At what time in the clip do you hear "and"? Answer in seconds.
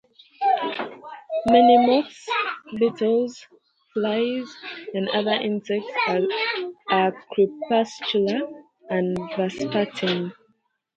4.95-5.07, 8.89-9.15